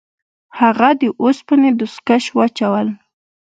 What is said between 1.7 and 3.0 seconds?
دستکش واچول.